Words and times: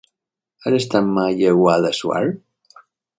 Has 0.63 0.77
estat 0.77 1.11
mai 1.19 1.45
a 1.51 1.53
Guadassuar? 1.59 2.23